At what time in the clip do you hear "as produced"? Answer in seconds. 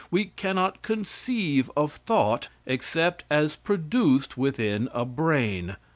3.29-4.35